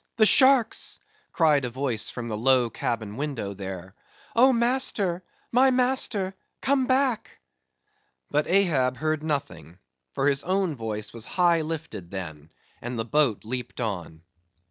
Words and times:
the 0.15 0.25
sharks!" 0.25 0.99
cried 1.31 1.63
a 1.63 1.69
voice 1.69 2.09
from 2.09 2.27
the 2.27 2.35
low 2.35 2.71
cabin 2.71 3.17
window 3.17 3.53
there; 3.53 3.93
"O 4.35 4.51
master, 4.51 5.21
my 5.51 5.69
master, 5.69 6.33
come 6.59 6.87
back!" 6.87 7.37
But 8.31 8.47
Ahab 8.47 8.97
heard 8.97 9.21
nothing; 9.21 9.77
for 10.13 10.27
his 10.27 10.41
own 10.43 10.75
voice 10.75 11.13
was 11.13 11.25
high 11.25 11.61
lifted 11.61 12.09
then; 12.09 12.49
and 12.81 12.97
the 12.97 13.05
boat 13.05 13.45
leaped 13.45 13.79
on. 13.79 14.23